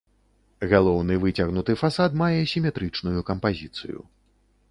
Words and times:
Галоўны 0.71 1.17
выцягнуты 1.25 1.75
фасад 1.83 2.17
мае 2.23 2.41
сіметрычную 2.53 3.19
кампазіцыю. 3.31 3.99